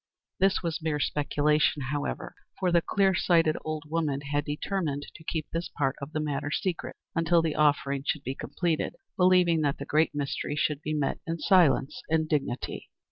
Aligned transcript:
This 0.39 0.63
was 0.63 0.81
mere 0.81 0.99
speculation, 0.99 1.83
however, 1.91 2.33
for 2.57 2.71
the 2.71 2.81
clear 2.81 3.13
sighted 3.13 3.55
old 3.63 3.83
woman 3.87 4.21
had 4.21 4.45
determined 4.45 5.05
to 5.13 5.23
keep 5.23 5.45
this 5.51 5.69
part 5.77 5.95
of 6.01 6.11
the 6.11 6.19
matter 6.19 6.49
secret 6.49 6.95
until 7.13 7.43
the 7.43 7.53
offering 7.53 8.03
should 8.03 8.23
be 8.23 8.33
completed, 8.33 8.95
believing 9.15 9.61
that 9.61 9.77
the 9.77 9.85
"Great 9.85 10.15
Mystery" 10.15 10.55
should 10.55 10.81
be 10.81 10.95
met 10.95 11.19
in 11.27 11.37
silence 11.37 12.01
and 12.09 12.27
dignity. 12.27 12.89